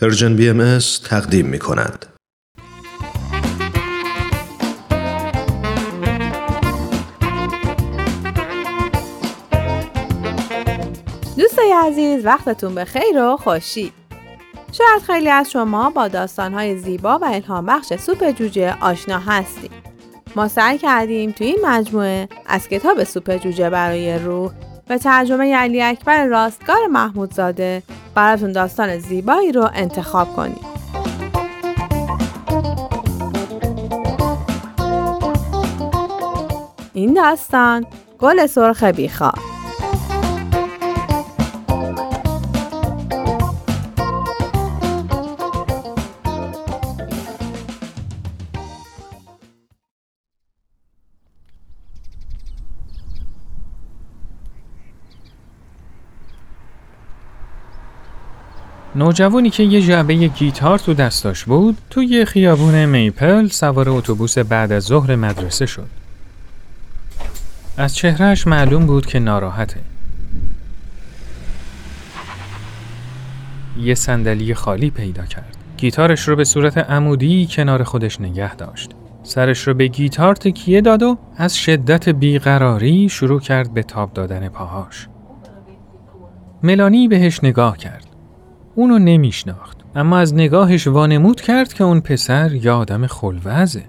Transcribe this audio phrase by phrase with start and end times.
[0.00, 2.06] Persian BM تقدیم می کند.
[11.38, 13.92] دوستای عزیز وقتتون به خیر و خوشی
[14.72, 19.70] شاید خیلی از شما با داستانهای زیبا و الهام بخش سوپ جوجه آشنا هستید
[20.36, 24.52] ما سعی کردیم تو این مجموعه از کتاب سوپ جوجه برای روح
[24.90, 27.82] و ترجمه علی اکبر راستگار محمودزاده
[28.16, 30.76] براتون داستان زیبایی رو انتخاب کنید.
[36.94, 37.86] این داستان
[38.18, 39.55] گل سرخ بیخوار
[58.96, 64.82] نوجوانی که یه جعبه گیتار تو دستاش بود توی خیابون میپل سوار اتوبوس بعد از
[64.82, 65.88] ظهر مدرسه شد.
[67.76, 69.80] از چهرهش معلوم بود که ناراحته.
[73.80, 75.56] یه صندلی خالی پیدا کرد.
[75.76, 78.90] گیتارش رو به صورت عمودی کنار خودش نگه داشت.
[79.22, 84.48] سرش رو به گیتار تکیه داد و از شدت بیقراری شروع کرد به تاب دادن
[84.48, 85.08] پاهاش.
[86.62, 88.05] ملانی بهش نگاه کرد.
[88.76, 93.84] اونو نمیشناخت اما از نگاهش وانمود کرد که اون پسر یه آدم خلوزه.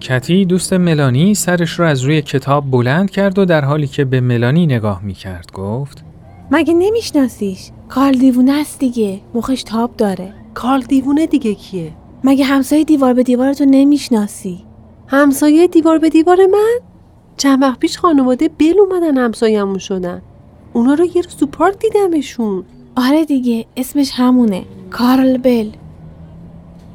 [0.00, 4.20] کتی دوست ملانی سرش رو از روی کتاب بلند کرد و در حالی که به
[4.20, 6.04] ملانی نگاه می‌کرد گفت
[6.50, 11.92] مگه نمیشناسیش؟ کارل دیوونه است دیگه مخش تاب داره کارل دیوونه دیگه کیه؟
[12.24, 14.64] مگه همسایه دیوار به دیوار تو نمی‌شناسی؟
[15.06, 16.78] همسایه دیوار به دیوار من؟
[17.36, 20.22] چند وقت پیش خانواده بل اومدن همسایه‌مون شدن
[20.72, 22.64] اونا رو یه روز تو پارک دیدمشون
[22.96, 25.70] آره دیگه اسمش همونه کارل بل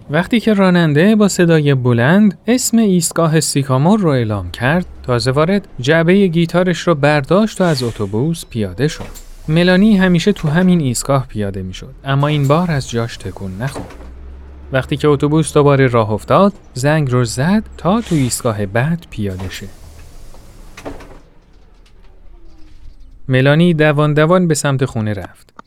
[0.10, 6.28] وقتی که راننده با صدای بلند اسم ایستگاه سیکامور رو اعلام کرد تازه وارد جعبه
[6.28, 9.30] گیتارش رو برداشت و از اتوبوس پیاده شد.
[9.48, 13.94] ملانی همیشه تو همین ایستگاه پیاده می‌شد اما این بار از جاش تکون نخورد.
[14.72, 19.68] وقتی که اتوبوس دوباره راه افتاد زنگ رو زد تا تو ایستگاه بعد پیاده شه.
[23.28, 25.59] ملانی دوان دوان به سمت خونه رفت.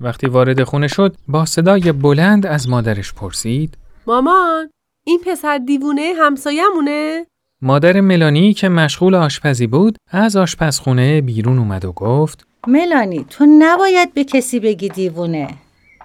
[0.00, 4.70] وقتی وارد خونه شد با صدای بلند از مادرش پرسید مامان
[5.04, 7.26] این پسر دیوونه همسایمونه؟
[7.62, 14.14] مادر ملانی که مشغول آشپزی بود از آشپزخونه بیرون اومد و گفت ملانی تو نباید
[14.14, 15.48] به کسی بگی دیوونه.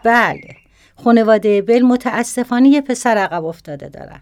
[0.03, 0.55] بله
[1.03, 4.21] خانواده بل متاسفانه یه پسر عقب افتاده دارن.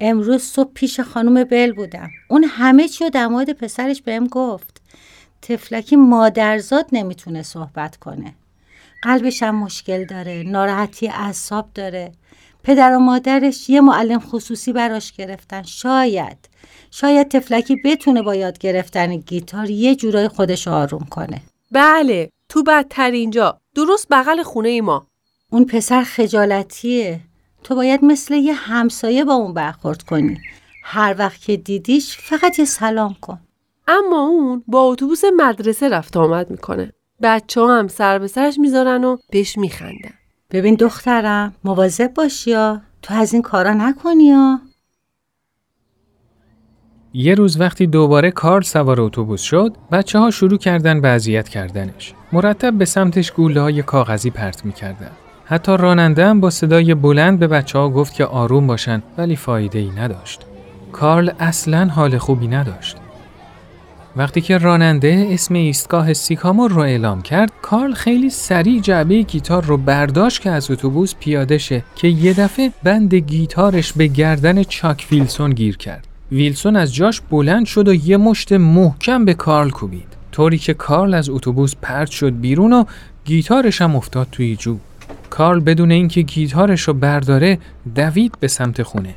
[0.00, 2.10] امروز صبح پیش خانم بل بودم.
[2.28, 4.82] اون همه چی و در مورد پسرش بهم گفت.
[5.42, 8.34] تفلکی مادرزاد نمی‌تونه صحبت کنه.
[9.02, 12.12] قلبش هم مشکل داره ناراحتی اعصاب داره.
[12.64, 16.48] پدر و مادرش یه معلم خصوصی براش گرفتن شاید.
[16.90, 21.42] شاید تفلکی بتونه با یاد گرفتن گیتار یه جورای خودش آروم کنه.
[21.72, 23.60] بله تو بدتر اینجا.
[23.74, 25.06] درست بغل خونه ما.
[25.50, 27.20] اون پسر خجالتیه.
[27.64, 30.40] تو باید مثل یه همسایه با اون برخورد کنی.
[30.84, 33.40] هر وقت که دیدیش فقط یه سلام کن.
[33.88, 36.92] اما اون با اتوبوس مدرسه رفت آمد می‌کنه.
[37.22, 40.14] بچه ها هم سر به سرش می‌ذارن و بهش میخندن.
[40.50, 42.80] ببین دخترم مواظب باشی یا.
[43.02, 44.60] تو از این کارا نکنی یا.
[47.14, 52.14] یه روز وقتی دوباره کارل سوار اتوبوس شد بچه ها شروع کردن به اذیت کردنش.
[52.32, 55.10] مرتب به سمتش گوله های کاغذی پرت می‌کردن.
[55.44, 59.78] حتی راننده هم با صدای بلند به بچه ها گفت که آروم باشن ولی فایده
[59.78, 60.46] ای نداشت.
[60.92, 62.96] کارل اصلا حال خوبی نداشت.
[64.16, 69.76] وقتی که راننده اسم ایستگاه سیکامور رو اعلام کرد کارل خیلی سریع جعبه گیتار رو
[69.76, 75.50] برداشت که از اتوبوس پیاده شه که یه دفعه بند گیتارش به گردن چاک ویلسون
[75.50, 76.06] گیر کرد.
[76.32, 80.16] ویلسون از جاش بلند شد و یه مشت محکم به کارل کوبید.
[80.32, 82.84] طوری که کارل از اتوبوس پرت شد بیرون و
[83.24, 84.78] گیتارش هم افتاد توی جو.
[85.30, 87.58] کارل بدون اینکه گیتارش رو برداره
[87.94, 89.14] دوید به سمت خونه.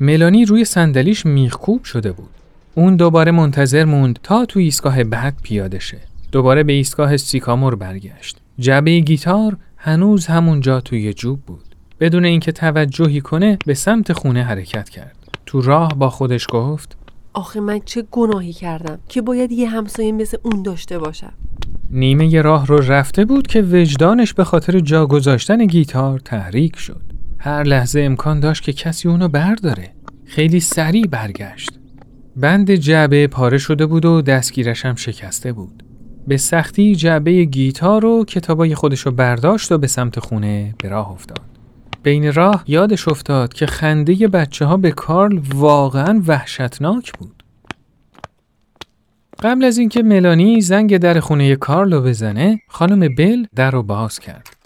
[0.00, 2.39] ملانی روی صندلیش میخکوب شده بود.
[2.74, 5.98] اون دوباره منتظر موند تا تو ایستگاه بعد پیاده شه.
[6.32, 8.36] دوباره به ایستگاه سیکامور برگشت.
[8.58, 11.64] جعبه گیتار هنوز همونجا توی جوب بود.
[12.00, 15.16] بدون اینکه توجهی کنه به سمت خونه حرکت کرد.
[15.46, 16.96] تو راه با خودش گفت
[17.32, 21.32] آخه من چه گناهی کردم که باید یه همسایه مثل اون داشته باشم.
[21.90, 27.02] نیمه ی راه رو رفته بود که وجدانش به خاطر جا گذاشتن گیتار تحریک شد.
[27.38, 29.92] هر لحظه امکان داشت که کسی اونو برداره.
[30.24, 31.79] خیلی سریع برگشت.
[32.40, 35.82] بند جعبه پاره شده بود و دستگیرش هم شکسته بود.
[36.26, 41.10] به سختی جعبه گیتار و کتابای خودش رو برداشت و به سمت خونه به راه
[41.10, 41.46] افتاد.
[42.02, 47.42] بین راه یادش افتاد که خنده بچه ها به کارل واقعا وحشتناک بود.
[49.42, 54.56] قبل از اینکه ملانی زنگ در خونه کارلو بزنه، خانم بل در رو باز کرد.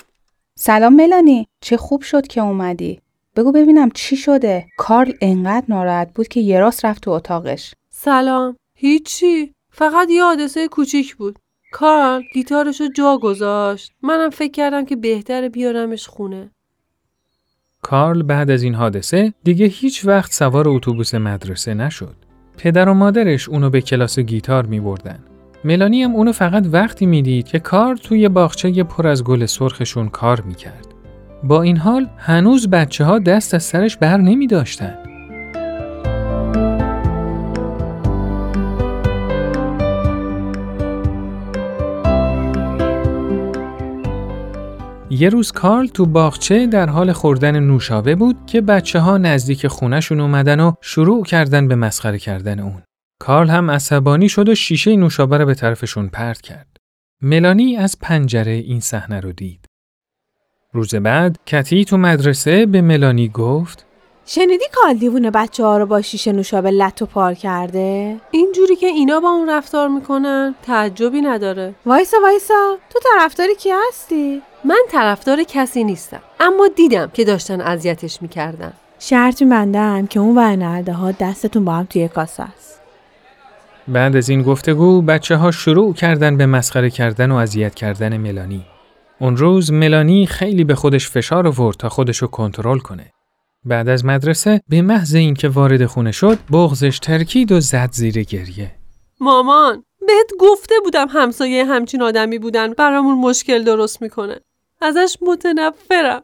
[0.59, 3.00] سلام ملانی، چه خوب شد که اومدی.
[3.36, 4.66] بگو ببینم چی شده.
[4.76, 7.75] کارل انقدر ناراحت بود که یه راست رفت تو اتاقش.
[7.90, 8.56] سلام.
[8.78, 9.52] هیچی.
[9.70, 11.38] فقط یه حادثه کوچیک بود.
[11.72, 13.92] کارل گیتارشو جا گذاشت.
[14.02, 16.50] منم فکر کردم که بهتره بیارمش خونه.
[17.82, 22.14] کارل بعد از این حادثه دیگه هیچ وقت سوار اتوبوس مدرسه نشد.
[22.58, 25.19] پدر و مادرش اونو به کلاس گیتار می بردن.
[25.64, 30.40] ملانی هم اونو فقط وقتی می‌دید که کار توی باغچه پر از گل سرخشون کار
[30.40, 30.94] می‌کرد.
[31.44, 34.99] با این حال هنوز بچه ها دست از سرش بر نمی داشتن.
[45.11, 50.20] یه روز کارل تو باغچه در حال خوردن نوشابه بود که بچه ها نزدیک خونشون
[50.20, 52.82] اومدن و شروع کردن به مسخره کردن اون.
[53.20, 56.76] کارل هم عصبانی شد و شیشه نوشابه رو به طرفشون پرت کرد.
[57.23, 59.63] ملانی از پنجره این صحنه رو دید.
[60.75, 63.85] روز بعد کتی تو مدرسه به ملانی گفت
[64.26, 68.87] شنیدی کال دیوونه بچه ها رو با شیشه نوشابه لط و پار کرده؟ اینجوری که
[68.87, 71.75] اینا با اون رفتار می‌کنن تعجبی نداره.
[71.87, 78.23] وایسا وایسا تو طرفداری کی هستی؟ من طرفدار کسی نیستم اما دیدم که داشتن اذیتش
[78.23, 78.73] می‌کردن.
[78.99, 82.81] شرط میبندم که اون ورنرده ها دستتون با هم توی کاسه است.
[83.88, 88.65] بعد از این گفتگو بچه ها شروع کردن به مسخره کردن و اذیت کردن ملانی.
[89.20, 93.12] اون روز ملانی خیلی به خودش فشار آورد تا خودش رو کنترل کنه.
[93.64, 98.75] بعد از مدرسه به محض اینکه وارد خونه شد بغزش ترکید و زد زیر گریه.
[99.20, 104.40] مامان بهت گفته بودم همسایه همچین آدمی بودن برامون مشکل درست می‌کنه.
[104.82, 106.22] ازش متنفرم.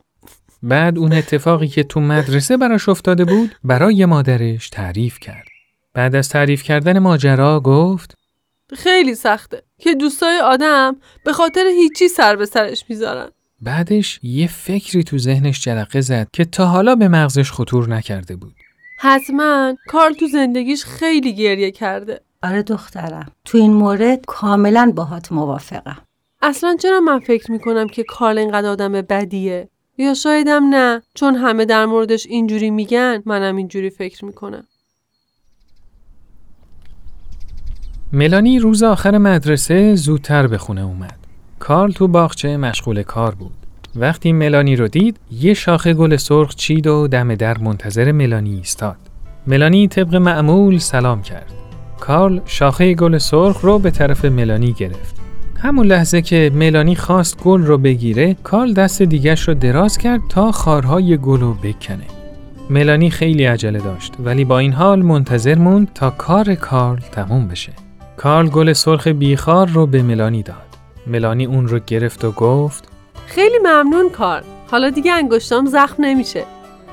[0.62, 5.46] بعد اون اتفاقی که تو مدرسه براش افتاده بود برای مادرش تعریف کرد.
[5.94, 8.14] بعد از تعریف کردن ماجرا گفت
[8.72, 13.30] خیلی سخته که دوستای آدم به خاطر هیچی سر به سرش می‌ذارن.
[13.60, 18.54] بعدش یه فکری تو ذهنش جرقه زد که تا حالا به مغزش خطور نکرده بود.
[18.98, 22.20] حتما کارل تو زندگیش خیلی گریه کرده.
[22.42, 25.98] آره دخترم تو این مورد کاملا باهات موافقم
[26.42, 29.68] اصلا چرا من فکر می‌کنم که کارل اینقدر آدم بدیه؟
[29.98, 34.64] یا شایدم نه چون همه در موردش اینجوری میگن منم اینجوری فکر می‌کنم.
[38.12, 41.16] ملانی روز آخر مدرسه زودتر به خونه اومد.
[41.58, 43.52] کارل تو باغچه مشغول کار بود.
[43.96, 48.96] وقتی ملانی رو دید، یه شاخه گل سرخ چید و دم در منتظر ملانی ایستاد.
[49.46, 51.52] ملانی طبق معمول سلام کرد.
[52.00, 55.16] کارل شاخه گل سرخ رو به طرف ملانی گرفت.
[55.56, 60.52] همون لحظه که ملانی خواست گل رو بگیره، کارل دست دیگش رو دراز کرد تا
[60.52, 62.06] خارهای گل رو بکنه.
[62.70, 67.72] ملانی خیلی عجله داشت ولی با این حال منتظر موند تا کار کارل تموم بشه.
[68.20, 70.66] کارل گل سرخ بیخار رو به ملانی داد.
[71.06, 72.88] ملانی اون رو گرفت و گفت
[73.26, 74.42] خیلی ممنون کار.
[74.70, 76.44] حالا دیگه انگشتام زخم نمیشه.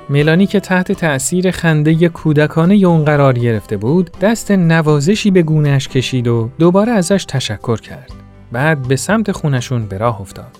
[0.09, 6.27] ملانی که تحت تأثیر خنده کودکانه اون قرار گرفته بود دست نوازشی به گونهش کشید
[6.27, 8.11] و دوباره ازش تشکر کرد.
[8.51, 10.57] بعد به سمت خونشون به راه افتاد.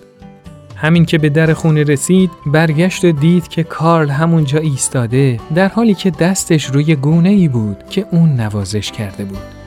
[0.76, 5.94] همین که به در خونه رسید برگشت و دید که کارل همونجا ایستاده در حالی
[5.94, 9.57] که دستش روی گونه ای بود که اون نوازش کرده بود.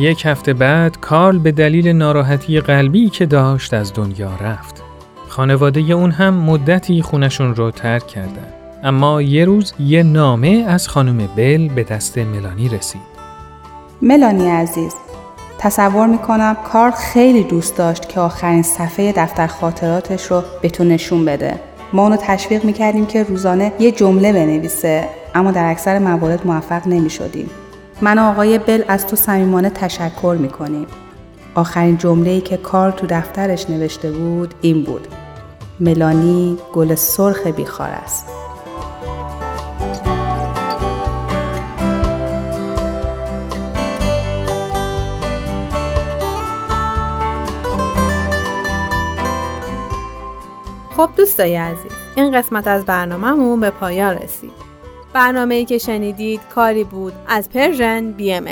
[0.00, 4.82] یک هفته بعد کارل به دلیل ناراحتی قلبی که داشت از دنیا رفت.
[5.28, 8.46] خانواده اون هم مدتی خونشون رو ترک کردن.
[8.84, 13.00] اما یه روز یه نامه از خانم بل به دست ملانی رسید.
[14.02, 14.94] ملانی عزیز
[15.58, 21.24] تصور می‌کنم کار خیلی دوست داشت که آخرین صفحه دفتر خاطراتش رو به تو نشون
[21.24, 21.60] بده.
[21.92, 27.50] ما اونو تشویق می‌کردیم که روزانه یه جمله بنویسه اما در اکثر موارد موفق نمی‌شدیم.
[28.02, 30.86] من و آقای بل از تو صمیمانه تشکر می‌کنیم.
[31.54, 35.08] آخرین جمله‌ای که کار تو دفترش نوشته بود این بود.
[35.80, 38.26] ملانی گل سرخ بیخار است.
[50.96, 54.69] خب دوستای عزیز این قسمت از برنامهمون به پایان رسید
[55.12, 58.44] برنامه ای که شنیدید کاری بود از پرژن بی ام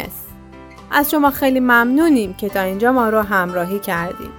[0.90, 4.30] از شما خیلی ممنونیم که تا اینجا ما رو همراهی کردید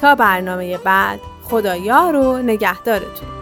[0.00, 3.41] تا برنامه بعد خدایا رو نگهدارتون.